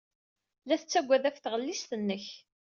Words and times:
La 0.67 0.75
tettaggad 0.81 1.23
ɣef 1.27 1.37
tɣellist-nnek. 1.39 2.25